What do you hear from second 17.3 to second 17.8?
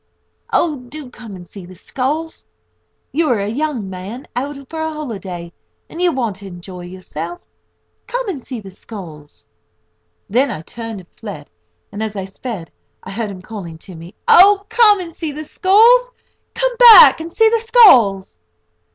see the